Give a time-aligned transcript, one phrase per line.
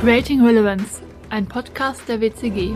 [0.00, 2.74] Creating Relevance, ein Podcast der WCG.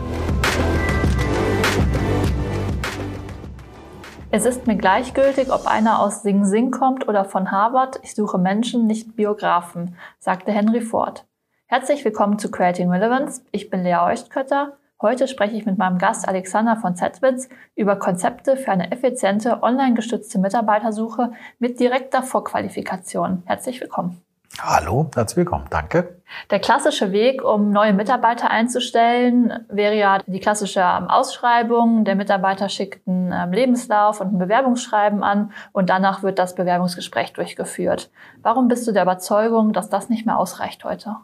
[4.29, 7.99] Es ist mir gleichgültig, ob einer aus Sing Sing kommt oder von Harvard.
[8.03, 11.25] Ich suche Menschen, nicht Biografen, sagte Henry Ford.
[11.65, 13.41] Herzlich willkommen zu Creating Relevance.
[13.51, 14.77] Ich bin Lea Eustkötter.
[15.01, 19.95] Heute spreche ich mit meinem Gast Alexander von Zetwitz über Konzepte für eine effiziente, online
[19.95, 23.41] gestützte Mitarbeitersuche mit direkter Vorqualifikation.
[23.47, 24.24] Herzlich willkommen.
[24.61, 25.65] Hallo, herzlich willkommen.
[25.69, 26.21] Danke.
[26.49, 32.05] Der klassische Weg, um neue Mitarbeiter einzustellen, wäre ja die klassische ähm, Ausschreibung.
[32.05, 37.33] Der Mitarbeiter schickt einen ähm, Lebenslauf und ein Bewerbungsschreiben an und danach wird das Bewerbungsgespräch
[37.33, 38.11] durchgeführt.
[38.41, 41.17] Warum bist du der Überzeugung, dass das nicht mehr ausreicht heute?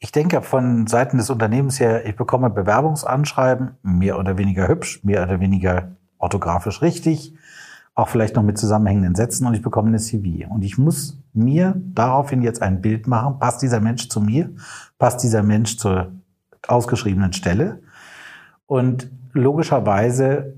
[0.00, 5.22] Ich denke von Seiten des Unternehmens her, ich bekomme Bewerbungsanschreiben, mehr oder weniger hübsch, mehr
[5.22, 7.34] oder weniger orthografisch richtig
[7.98, 10.48] auch vielleicht noch mit zusammenhängenden Sätzen und ich bekomme eine CV.
[10.48, 14.50] Und ich muss mir daraufhin jetzt ein Bild machen, passt dieser Mensch zu mir,
[15.00, 16.12] passt dieser Mensch zur
[16.68, 17.82] ausgeschriebenen Stelle.
[18.66, 20.54] Und logischerweise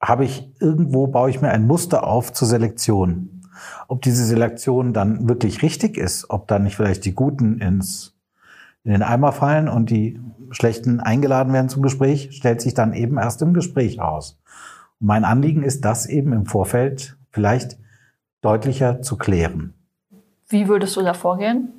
[0.00, 3.42] habe ich irgendwo, baue ich mir ein Muster auf zur Selektion.
[3.88, 8.16] Ob diese Selektion dann wirklich richtig ist, ob dann nicht vielleicht die Guten ins,
[8.84, 10.20] in den Eimer fallen und die
[10.52, 14.40] Schlechten eingeladen werden zum Gespräch, stellt sich dann eben erst im Gespräch aus.
[15.00, 17.78] Mein Anliegen ist, das eben im Vorfeld vielleicht
[18.42, 19.74] deutlicher zu klären.
[20.48, 21.72] Wie würdest du da vorgehen?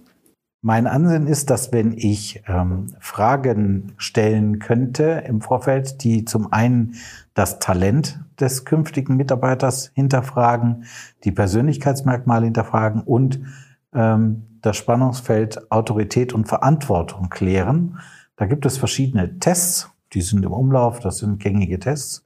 [0.63, 6.95] Mein Ansinn ist, dass wenn ich ähm, Fragen stellen könnte im Vorfeld, die zum einen
[7.33, 10.85] das Talent des künftigen Mitarbeiters hinterfragen,
[11.23, 13.41] die Persönlichkeitsmerkmale hinterfragen und
[13.93, 17.99] ähm, das Spannungsfeld Autorität und Verantwortung klären.
[18.35, 22.25] Da gibt es verschiedene Tests, die sind im Umlauf, das sind gängige Tests.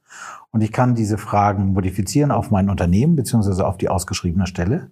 [0.50, 4.90] Und ich kann diese Fragen modifizieren auf mein Unternehmen beziehungsweise auf die ausgeschriebene Stelle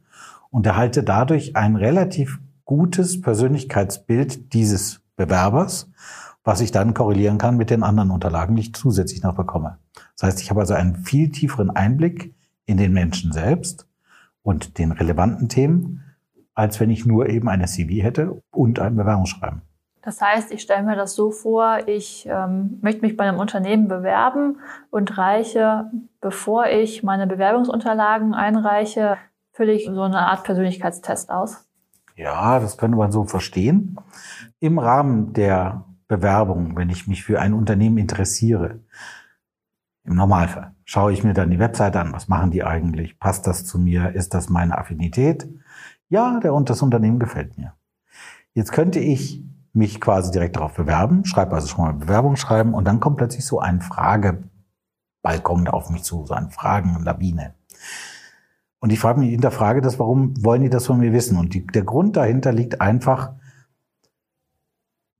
[0.50, 5.90] und erhalte dadurch ein relativ gutes Persönlichkeitsbild dieses Bewerbers,
[6.44, 9.78] was ich dann korrelieren kann mit den anderen Unterlagen, die ich zusätzlich noch bekomme.
[10.16, 12.34] Das heißt, ich habe also einen viel tieferen Einblick
[12.66, 13.88] in den Menschen selbst
[14.42, 16.02] und den relevanten Themen,
[16.54, 19.62] als wenn ich nur eben eine CV hätte und ein Bewerbungsschreiben.
[20.04, 23.88] Das heißt, ich stelle mir das so vor, ich ähm, möchte mich bei einem Unternehmen
[23.88, 24.58] bewerben
[24.90, 29.16] und reiche, bevor ich meine Bewerbungsunterlagen einreiche,
[29.52, 31.66] fülle ich so eine Art Persönlichkeitstest aus.
[32.16, 33.96] Ja, das könnte man so verstehen.
[34.60, 38.80] Im Rahmen der Bewerbung, wenn ich mich für ein Unternehmen interessiere,
[40.04, 42.12] im Normalfall schaue ich mir dann die Webseite an.
[42.12, 43.18] Was machen die eigentlich?
[43.18, 44.14] Passt das zu mir?
[44.14, 45.48] Ist das meine Affinität?
[46.10, 47.72] Ja, der und das Unternehmen gefällt mir.
[48.52, 49.42] Jetzt könnte ich
[49.74, 53.44] mich quasi direkt darauf bewerben, schreibe also schon mal Bewerbung schreiben und dann kommt plötzlich
[53.44, 57.54] so ein Fragebalkon auf mich zu, so eine Fragenlawine.
[58.78, 61.38] Und ich frage mich, hinterfrage das, warum wollen die das von mir wissen?
[61.38, 63.32] Und die, der Grund dahinter liegt einfach,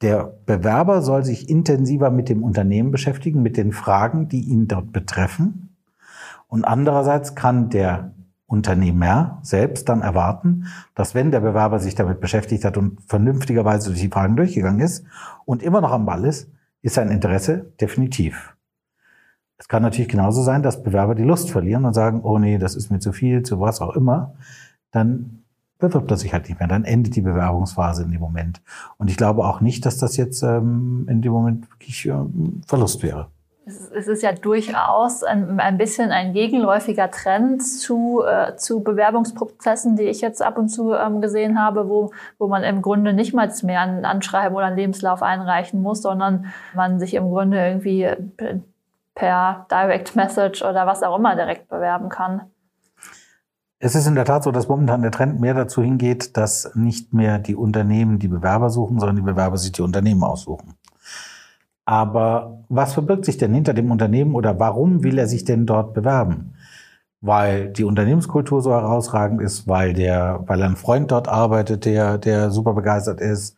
[0.03, 4.93] der Bewerber soll sich intensiver mit dem Unternehmen beschäftigen, mit den Fragen, die ihn dort
[4.93, 5.77] betreffen.
[6.47, 8.14] Und andererseits kann der
[8.47, 14.01] Unternehmer selbst dann erwarten, dass wenn der Bewerber sich damit beschäftigt hat und vernünftigerweise durch
[14.01, 15.05] die Fragen durchgegangen ist
[15.45, 16.51] und immer noch am Ball ist,
[16.83, 18.55] ist sein Interesse definitiv.
[19.57, 22.75] Es kann natürlich genauso sein, dass Bewerber die Lust verlieren und sagen, oh nee, das
[22.75, 24.35] ist mir zu viel, zu was auch immer.
[24.91, 25.45] Dann
[25.79, 26.69] bewirbt er sich halt nicht mehr.
[26.69, 28.63] Dann endet die Bewerbungsphase in dem Moment.
[28.99, 33.03] Und ich glaube auch nicht, dass das jetzt ähm, in dem Moment wirklich ähm, Verlust
[33.03, 33.29] wäre
[33.67, 40.03] es ist ja durchaus ein, ein bisschen ein gegenläufiger Trend zu, äh, zu Bewerbungsprozessen, die
[40.03, 43.51] ich jetzt ab und zu ähm, gesehen habe, wo, wo man im Grunde nicht mal
[43.63, 48.09] mehr ein Anschreiben oder einen Lebenslauf einreichen muss, sondern man sich im Grunde irgendwie
[49.15, 52.43] per Direct Message oder was auch immer direkt bewerben kann.
[53.79, 57.13] Es ist in der Tat so, dass momentan der Trend mehr dazu hingeht, dass nicht
[57.13, 60.75] mehr die Unternehmen die Bewerber suchen, sondern die Bewerber sich die Unternehmen aussuchen.
[61.85, 65.95] Aber was verbirgt sich denn hinter dem Unternehmen oder warum will er sich denn dort
[65.95, 66.55] bewerben?
[67.21, 72.51] Weil die Unternehmenskultur so herausragend ist, weil der, weil ein Freund dort arbeitet, der, der
[72.51, 73.57] super begeistert ist,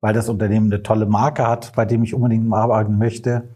[0.00, 3.48] weil das Unternehmen eine tolle Marke hat, bei dem ich unbedingt arbeiten möchte.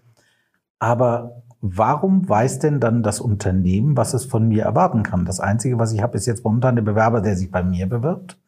[0.79, 5.25] Aber warum weiß denn dann das Unternehmen, was es von mir erwarten kann?
[5.25, 8.39] Das Einzige, was ich habe, ist jetzt momentan der Bewerber, der sich bei mir bewirbt.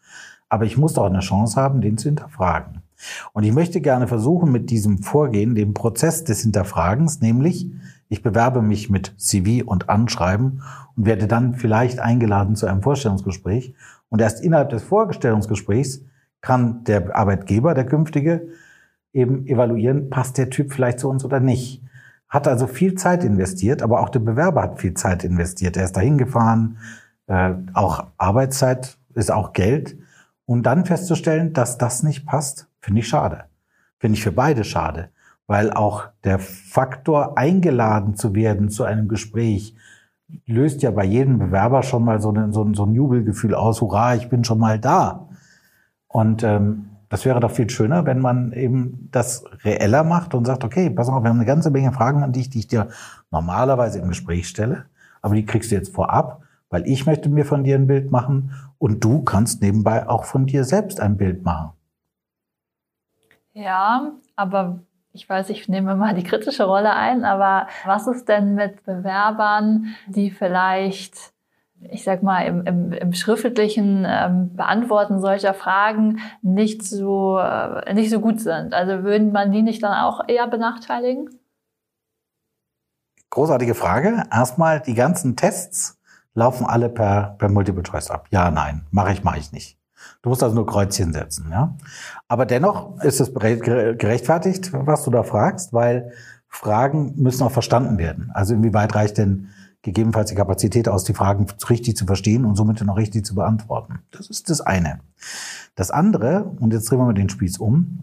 [0.49, 2.84] Aber ich muss doch eine Chance haben, den zu hinterfragen.
[3.33, 7.71] Und ich möchte gerne versuchen, mit diesem Vorgehen, dem Prozess des Hinterfragens, nämlich
[8.09, 10.63] ich bewerbe mich mit CV und Anschreiben
[10.97, 13.75] und werde dann vielleicht eingeladen zu einem Vorstellungsgespräch.
[14.09, 16.03] Und erst innerhalb des Vorstellungsgesprächs
[16.41, 18.49] kann der Arbeitgeber, der künftige,
[19.13, 21.83] eben evaluieren, passt der Typ vielleicht zu uns oder nicht.
[22.29, 25.77] Hat also viel Zeit investiert, aber auch der Bewerber hat viel Zeit investiert.
[25.77, 26.79] Er ist dahin gefahren,
[27.27, 29.97] äh, auch Arbeitszeit ist auch Geld.
[30.47, 33.45] Und dann festzustellen, dass das nicht passt, Finde ich schade.
[33.99, 35.09] finde ich für beide schade,
[35.47, 39.75] weil auch der Faktor eingeladen zu werden zu einem Gespräch
[40.45, 43.81] löst ja bei jedem Bewerber schon mal so, eine, so, ein, so ein Jubelgefühl aus,
[43.81, 45.29] hurra, ich bin schon mal da.
[46.09, 50.63] Und ähm, das wäre doch viel schöner, wenn man eben das reeller macht und sagt,
[50.65, 52.89] okay, pass auf, wir haben eine ganze Menge Fragen an dich, die ich dir
[53.31, 54.85] normalerweise im Gespräch stelle,
[55.23, 56.43] aber die kriegst du jetzt vorab,
[56.75, 60.47] weil ich möchte mir von dir ein Bild machen und du kannst nebenbei auch von
[60.47, 61.71] dir selbst ein Bild machen.
[63.53, 64.81] Ja, aber
[65.13, 69.95] ich weiß, ich nehme mal die kritische Rolle ein, aber was ist denn mit Bewerbern,
[70.09, 71.33] die vielleicht,
[71.93, 78.11] ich sag mal, im, im, im schriftlichen ähm, Beantworten solcher Fragen nicht so, äh, nicht
[78.11, 78.75] so gut sind?
[78.75, 81.31] Also würden man die nicht dann auch eher benachteiligen?
[83.31, 84.25] Großartige Frage.
[84.33, 85.94] Erstmal, die ganzen Tests
[86.35, 88.27] laufen alle per, per Multiple Choice ab.
[88.31, 89.79] Ja, nein, mache ich, mache ich nicht.
[90.23, 91.77] Du musst also nur Kreuzchen setzen, ja.
[92.29, 96.13] Aber dennoch ist es gerechtfertigt, was du da fragst, weil
[96.49, 98.31] Fragen müssen auch verstanden werden.
[98.35, 99.49] Also inwieweit reicht denn
[99.83, 103.35] gegebenenfalls die Kapazität aus, die Fragen richtig zu verstehen und somit dann auch richtig zu
[103.35, 104.01] beantworten.
[104.11, 105.01] Das ist das eine.
[105.75, 108.01] Das andere, und jetzt drehen wir mal den Spieß um,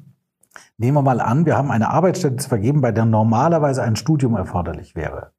[0.78, 4.36] nehmen wir mal an, wir haben eine Arbeitsstelle zu vergeben, bei der normalerweise ein Studium
[4.36, 5.32] erforderlich wäre,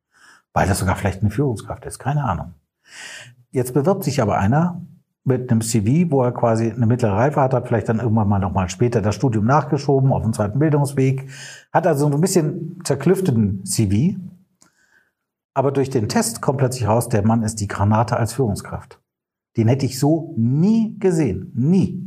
[0.53, 2.55] weil das sogar vielleicht eine Führungskraft ist, keine Ahnung.
[3.51, 4.81] Jetzt bewirbt sich aber einer
[5.25, 8.39] mit einem CV, wo er quasi eine mittlere Reife hat, hat vielleicht dann irgendwann mal
[8.39, 11.31] noch mal später das Studium nachgeschoben auf dem zweiten Bildungsweg,
[11.73, 14.19] hat also so ein bisschen zerklüfteten CV.
[15.55, 19.01] Aber durch den Test kommt plötzlich raus, der Mann ist die Granate als Führungskraft.
[19.57, 21.53] Den hätte ich so nie gesehen.
[21.55, 22.03] Nie.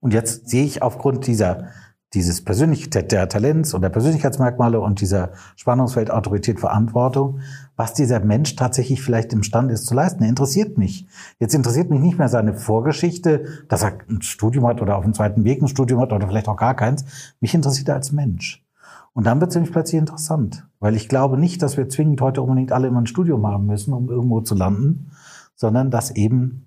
[0.00, 1.68] Und jetzt sehe ich aufgrund dieser
[2.14, 7.40] dieses Persönlichkeit der Talents und der Persönlichkeitsmerkmale und dieser Spannungsfeld Autorität, Verantwortung,
[7.76, 10.22] was dieser Mensch tatsächlich vielleicht imstande ist zu leisten.
[10.22, 11.06] Er interessiert mich.
[11.38, 15.14] Jetzt interessiert mich nicht mehr seine Vorgeschichte, dass er ein Studium hat oder auf dem
[15.14, 17.04] zweiten Weg ein Studium hat oder vielleicht auch gar keins.
[17.40, 18.64] Mich interessiert er als Mensch.
[19.12, 22.42] Und dann wird es nämlich plötzlich interessant, weil ich glaube nicht, dass wir zwingend heute
[22.42, 25.10] unbedingt alle immer ein Studium haben müssen, um irgendwo zu landen,
[25.54, 26.66] sondern dass eben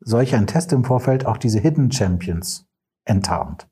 [0.00, 2.66] solch ein Test im Vorfeld auch diese Hidden Champions
[3.04, 3.68] enttarnt.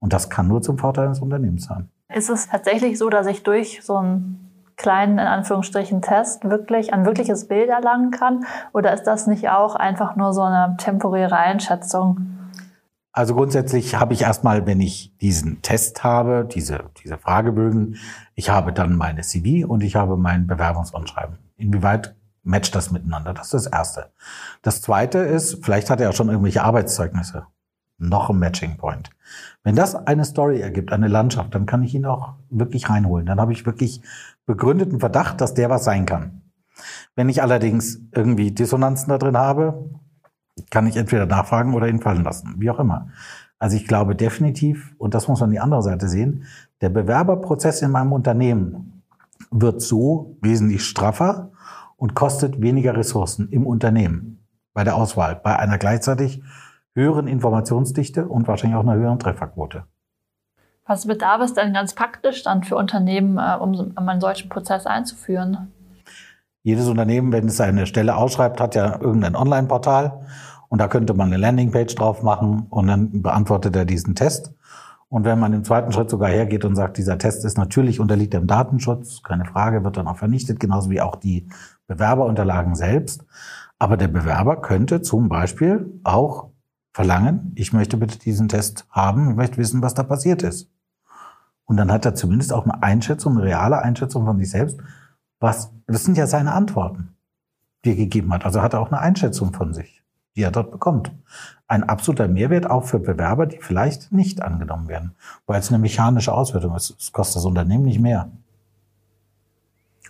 [0.00, 1.88] Und das kann nur zum Vorteil des Unternehmens sein.
[2.12, 7.04] Ist es tatsächlich so, dass ich durch so einen kleinen, in Anführungsstrichen, Test wirklich ein
[7.04, 8.46] wirkliches Bild erlangen kann?
[8.72, 12.38] Oder ist das nicht auch einfach nur so eine temporäre Einschätzung?
[13.12, 17.96] Also grundsätzlich habe ich erstmal, wenn ich diesen Test habe, diese, diese Fragebögen,
[18.36, 21.36] ich habe dann meine CV und ich habe mein Bewerbungsanschreiben.
[21.56, 22.14] Inwieweit
[22.44, 23.34] matcht das miteinander?
[23.34, 24.12] Das ist das Erste.
[24.62, 27.46] Das Zweite ist, vielleicht hat er ja schon irgendwelche Arbeitszeugnisse
[27.98, 29.10] noch ein Matching Point.
[29.62, 33.26] Wenn das eine Story ergibt, eine Landschaft, dann kann ich ihn auch wirklich reinholen.
[33.26, 34.00] Dann habe ich wirklich
[34.46, 36.42] begründeten Verdacht, dass der was sein kann.
[37.16, 39.90] Wenn ich allerdings irgendwie Dissonanzen da drin habe,
[40.70, 43.08] kann ich entweder nachfragen oder ihn fallen lassen, wie auch immer.
[43.58, 46.44] Also ich glaube definitiv, und das muss man die andere Seite sehen,
[46.80, 49.02] der Bewerberprozess in meinem Unternehmen
[49.50, 51.50] wird so wesentlich straffer
[51.96, 56.42] und kostet weniger Ressourcen im Unternehmen bei der Auswahl, bei einer gleichzeitig
[56.98, 59.84] höheren Informationsdichte und wahrscheinlich auch einer höheren Trefferquote.
[60.86, 65.72] Was bedarf es denn ganz praktisch dann für Unternehmen, äh, um einen solchen Prozess einzuführen?
[66.62, 70.26] Jedes Unternehmen, wenn es eine Stelle ausschreibt, hat ja irgendein Online-Portal
[70.68, 74.54] und da könnte man eine Landingpage drauf machen und dann beantwortet er diesen Test.
[75.10, 78.34] Und wenn man im zweiten Schritt sogar hergeht und sagt, dieser Test ist natürlich unterliegt
[78.34, 81.48] dem Datenschutz, keine Frage, wird dann auch vernichtet, genauso wie auch die
[81.86, 83.24] Bewerberunterlagen selbst.
[83.78, 86.50] Aber der Bewerber könnte zum Beispiel auch
[86.98, 90.68] verlangen, ich möchte bitte diesen Test haben, ich möchte wissen, was da passiert ist.
[91.64, 94.78] Und dann hat er zumindest auch eine Einschätzung, eine reale Einschätzung von sich selbst,
[95.38, 97.14] was, das sind ja seine Antworten,
[97.84, 98.44] die er gegeben hat.
[98.44, 100.02] Also hat er auch eine Einschätzung von sich,
[100.34, 101.12] die er dort bekommt.
[101.68, 105.14] Ein absoluter Mehrwert auch für Bewerber, die vielleicht nicht angenommen werden,
[105.46, 106.96] weil es eine mechanische Auswertung ist.
[106.98, 108.32] Es kostet das Unternehmen nicht mehr.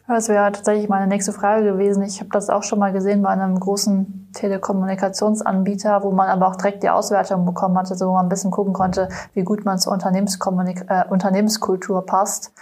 [0.09, 2.03] Das wäre tatsächlich meine nächste Frage gewesen.
[2.03, 6.57] Ich habe das auch schon mal gesehen bei einem großen Telekommunikationsanbieter, wo man aber auch
[6.57, 9.79] direkt die Auswertung bekommen hatte, so wo man ein bisschen gucken konnte, wie gut man
[9.79, 12.55] zur Unternehmenskommunik äh, Unternehmenskultur passt.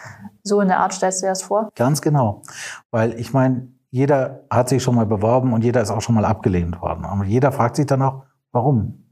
[0.42, 1.68] So in der Art stellst du dir das vor?
[1.76, 2.42] Ganz genau.
[2.90, 6.24] Weil ich meine, jeder hat sich schon mal beworben und jeder ist auch schon mal
[6.24, 7.04] abgelehnt worden.
[7.04, 9.04] Aber jeder fragt sich dann auch, warum?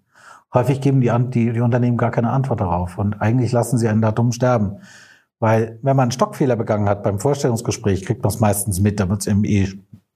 [0.53, 4.03] Häufig geben die, die, die Unternehmen gar keine Antwort darauf und eigentlich lassen sie einen
[4.03, 4.81] da dumm sterben.
[5.45, 9.11] Weil wenn man einen Stockfehler begangen hat beim Vorstellungsgespräch, kriegt man es meistens mit, da
[9.11, 9.69] wird es eben eh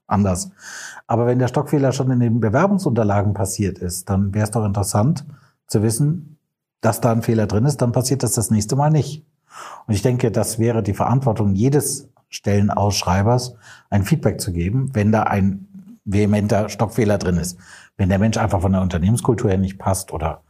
[0.07, 0.49] anders.
[1.05, 5.27] Aber wenn der Stockfehler schon in den Bewerbungsunterlagen passiert ist, dann wäre es doch interessant
[5.67, 6.39] zu wissen,
[6.81, 9.23] dass da ein Fehler drin ist, dann passiert das das nächste Mal nicht.
[9.85, 13.55] Und ich denke, das wäre die Verantwortung jedes Stellenausschreibers,
[13.91, 15.67] ein Feedback zu geben, wenn da ein
[16.05, 17.59] vehementer Stockfehler drin ist.
[17.97, 20.41] Wenn der Mensch einfach von der Unternehmenskultur her nicht passt oder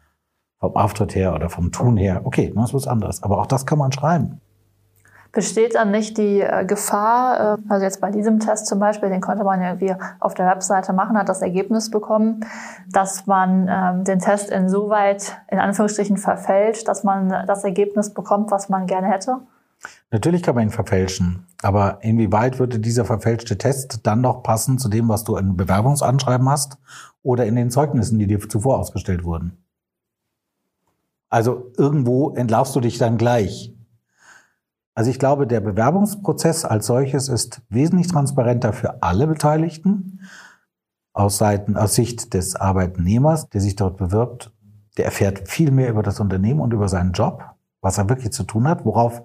[0.57, 2.21] vom Auftritt her oder vom Tun her.
[2.23, 3.23] Okay, das ist was anderes.
[3.23, 4.39] Aber auch das kann man schreiben.
[5.31, 9.21] Besteht dann nicht die äh, Gefahr, äh, also jetzt bei diesem Test zum Beispiel, den
[9.21, 12.45] konnte man ja irgendwie auf der Webseite machen, hat das Ergebnis bekommen,
[12.91, 18.69] dass man ähm, den Test insoweit in Anführungsstrichen verfälscht, dass man das Ergebnis bekommt, was
[18.69, 19.37] man gerne hätte?
[20.11, 24.89] Natürlich kann man ihn verfälschen, aber inwieweit würde dieser verfälschte Test dann noch passen zu
[24.89, 26.77] dem, was du in Bewerbungsanschreiben hast
[27.23, 29.63] oder in den Zeugnissen, die dir zuvor ausgestellt wurden?
[31.29, 33.75] Also irgendwo entlarvst du dich dann gleich.
[34.99, 40.19] Also ich glaube, der Bewerbungsprozess als solches ist wesentlich transparenter für alle Beteiligten.
[41.13, 44.51] Aus, Seiten, aus Sicht des Arbeitnehmers, der sich dort bewirbt,
[44.97, 47.45] der erfährt viel mehr über das Unternehmen und über seinen Job,
[47.79, 49.23] was er wirklich zu tun hat, worauf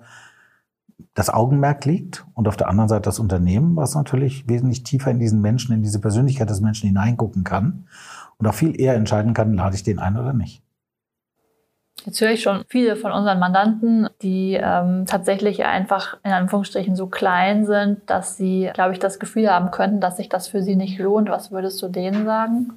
[1.13, 5.19] das Augenmerk liegt und auf der anderen Seite das Unternehmen, was natürlich wesentlich tiefer in
[5.19, 7.89] diesen Menschen, in diese Persönlichkeit des Menschen hineingucken kann
[8.37, 10.64] und auch viel eher entscheiden kann, lade ich den ein oder nicht.
[12.05, 17.07] Jetzt höre ich schon viele von unseren Mandanten, die ähm, tatsächlich einfach in Anführungsstrichen so
[17.07, 20.77] klein sind, dass sie, glaube ich, das Gefühl haben könnten, dass sich das für sie
[20.77, 21.31] nicht lohnt.
[21.31, 22.75] Was würdest du denen sagen?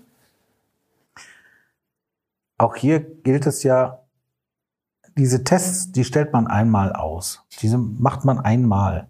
[2.58, 4.00] Auch hier gilt es ja,
[5.18, 7.44] diese Tests, die stellt man einmal aus.
[7.62, 9.10] Diese macht man einmal.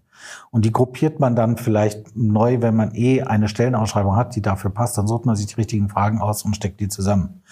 [0.50, 4.70] Und die gruppiert man dann vielleicht neu, wenn man eh eine Stellenausschreibung hat, die dafür
[4.70, 4.98] passt.
[4.98, 7.42] Dann sucht man sich die richtigen Fragen aus und steckt die zusammen.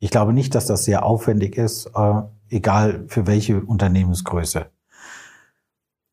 [0.00, 4.66] Ich glaube nicht, dass das sehr aufwendig ist, äh, egal für welche Unternehmensgröße.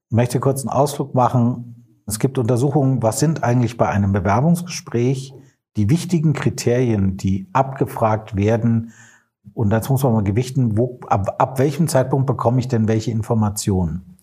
[0.09, 2.01] Ich möchte kurz einen Ausflug machen.
[2.05, 5.33] Es gibt Untersuchungen, was sind eigentlich bei einem Bewerbungsgespräch
[5.75, 8.93] die wichtigen Kriterien, die abgefragt werden.
[9.53, 13.11] Und dazu muss man mal gewichten, wo, ab, ab welchem Zeitpunkt bekomme ich denn welche
[13.11, 14.14] Informationen.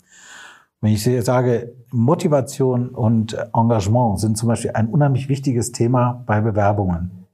[0.82, 7.28] Wenn ich sage, Motivation und Engagement sind zum Beispiel ein unheimlich wichtiges Thema bei Bewerbungen,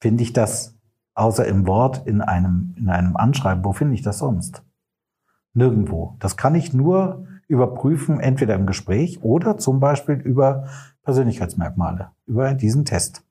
[0.00, 0.76] finde ich das
[1.14, 3.64] außer im Wort in einem, in einem Anschreiben.
[3.64, 4.64] Wo finde ich das sonst?
[5.54, 6.16] Nirgendwo.
[6.18, 10.66] Das kann ich nur überprüfen, entweder im Gespräch oder zum Beispiel über
[11.04, 13.22] Persönlichkeitsmerkmale, über diesen Test.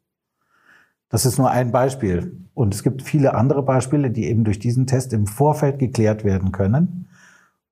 [1.09, 2.47] Das ist nur ein Beispiel.
[2.53, 6.53] Und es gibt viele andere Beispiele, die eben durch diesen Test im Vorfeld geklärt werden
[6.53, 7.09] können,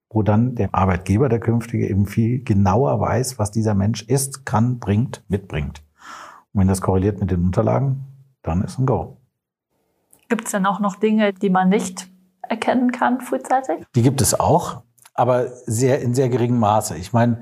[0.09, 4.79] wo dann der Arbeitgeber, der künftige, eben viel genauer weiß, was dieser Mensch ist, kann,
[4.79, 5.83] bringt, mitbringt.
[6.51, 8.05] Und wenn das korreliert mit den Unterlagen,
[8.41, 9.17] dann ist ein Go.
[10.29, 12.09] Gibt es denn auch noch Dinge, die man nicht
[12.41, 13.85] erkennen kann frühzeitig?
[13.95, 16.97] Die gibt es auch, aber sehr in sehr geringem Maße.
[16.97, 17.41] Ich meine,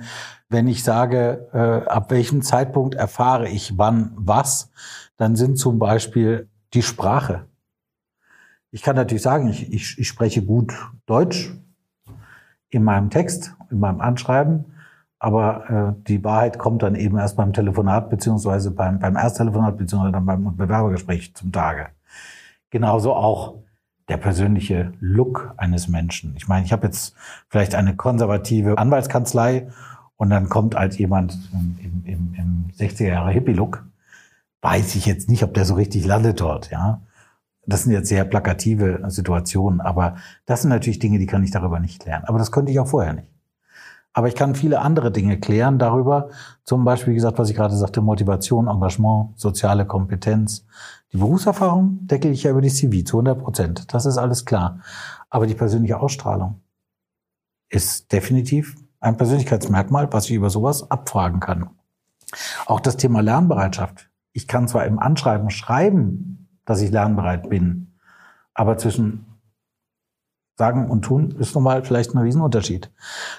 [0.50, 4.71] wenn ich sage, äh, ab welchem Zeitpunkt erfahre ich wann was,
[5.17, 7.45] dann sind zum Beispiel die Sprache.
[8.71, 10.74] Ich kann natürlich sagen, ich, ich, ich spreche gut
[11.05, 11.53] Deutsch
[12.69, 14.65] in meinem Text, in meinem Anschreiben,
[15.19, 20.13] aber äh, die Wahrheit kommt dann eben erst beim Telefonat beziehungsweise beim, beim Ersttelefonat beziehungsweise
[20.13, 21.88] dann beim Bewerbergespräch zum Tage.
[22.69, 23.55] Genauso auch
[24.09, 26.33] der persönliche Look eines Menschen.
[26.38, 27.15] Ich meine, ich habe jetzt
[27.50, 29.67] vielleicht eine konservative Anwaltskanzlei
[30.15, 33.86] und dann kommt halt jemand im, im, im 60er Jahre Hippie-Look.
[34.62, 37.01] Weiß ich jetzt nicht, ob der so richtig landet dort, ja.
[37.67, 41.79] Das sind jetzt sehr plakative Situationen, aber das sind natürlich Dinge, die kann ich darüber
[41.79, 42.24] nicht klären.
[42.25, 43.27] Aber das könnte ich auch vorher nicht.
[44.13, 46.29] Aber ich kann viele andere Dinge klären darüber.
[46.63, 50.65] Zum Beispiel, wie gesagt, was ich gerade sagte, Motivation, Engagement, soziale Kompetenz,
[51.13, 53.93] die Berufserfahrung deckel ich ja über die CV zu 100 Prozent.
[53.93, 54.79] Das ist alles klar.
[55.29, 56.62] Aber die persönliche Ausstrahlung
[57.69, 61.69] ist definitiv ein Persönlichkeitsmerkmal, was ich über sowas abfragen kann.
[62.65, 64.09] Auch das Thema Lernbereitschaft.
[64.33, 66.37] Ich kann zwar im Anschreiben schreiben,
[66.67, 67.93] dass ich lernbereit bin,
[68.53, 69.25] aber zwischen
[70.57, 72.91] Sagen und Tun ist nochmal vielleicht ein Riesenunterschied.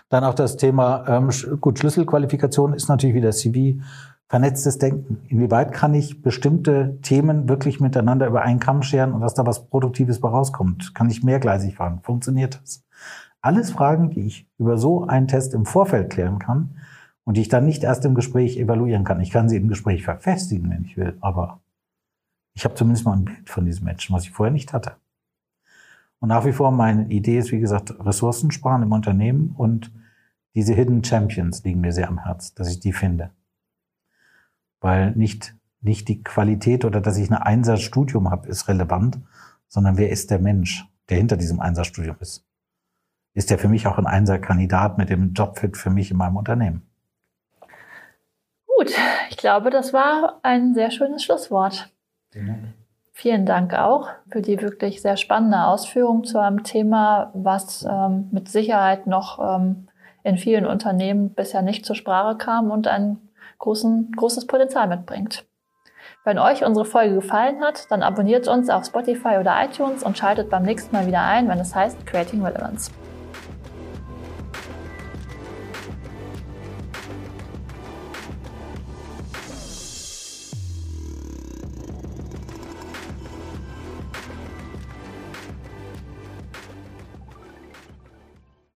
[0.08, 1.30] Dann auch das Thema, ähm,
[1.61, 3.82] gut, Schlüsselqualifikation ist natürlich wieder CV
[4.28, 5.23] vernetztes Denken.
[5.28, 9.66] Inwieweit kann ich bestimmte Themen wirklich miteinander über einen Kamm scheren und dass da was
[9.66, 10.94] Produktives bei rauskommt?
[10.94, 12.00] Kann ich mehrgleisig fahren?
[12.02, 12.85] Funktioniert das?
[13.40, 16.76] Alles Fragen, die ich über so einen Test im Vorfeld klären kann
[17.25, 19.20] und die ich dann nicht erst im Gespräch evaluieren kann.
[19.20, 21.61] Ich kann sie im Gespräch verfestigen, wenn ich will, aber
[22.59, 24.97] ich habe zumindest mal ein Bild von diesem Menschen, was ich vorher nicht hatte.
[26.21, 29.93] Und nach wie vor meine Idee ist, wie gesagt, Ressourcen sparen im Unternehmen und
[30.55, 33.31] diese Hidden Champions liegen mir sehr am Herz, dass ich die finde
[34.81, 39.19] weil nicht, nicht die Qualität oder dass ich ein Einsatzstudium habe, ist relevant,
[39.69, 42.45] sondern wer ist der Mensch, der hinter diesem Einsatzstudium ist.
[43.35, 46.83] Ist der für mich auch ein Einsatzkandidat mit dem Jobfit für mich in meinem Unternehmen?
[48.67, 48.93] Gut,
[49.31, 51.93] ich glaube, das war ein sehr schönes Schlusswort.
[53.12, 58.49] Vielen Dank auch für die wirklich sehr spannende Ausführung zu einem Thema, was ähm, mit
[58.49, 59.88] Sicherheit noch ähm,
[60.23, 63.18] in vielen Unternehmen bisher nicht zur Sprache kam und ein
[63.59, 65.45] großen, großes Potenzial mitbringt.
[66.25, 70.50] Wenn euch unsere Folge gefallen hat, dann abonniert uns auf Spotify oder iTunes und schaltet
[70.50, 72.90] beim nächsten Mal wieder ein, wenn es heißt Creating Relevance.